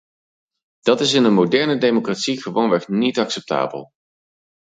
Dat 0.79 0.99
is 0.99 1.13
in 1.13 1.23
een 1.23 1.33
moderne 1.33 1.77
democratie 1.77 2.41
gewoonweg 2.41 2.87
niet 2.87 3.19
acceptabel. 3.19 3.91